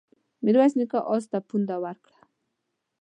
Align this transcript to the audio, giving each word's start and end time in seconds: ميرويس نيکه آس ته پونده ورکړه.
ميرويس 0.43 0.73
نيکه 0.79 0.99
آس 1.13 1.23
ته 1.31 1.37
پونده 1.49 1.75
ورکړه. 1.83 2.17